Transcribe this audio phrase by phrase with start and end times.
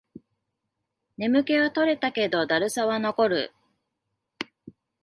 [1.17, 3.53] 眠気は取れたけど、だるさは残る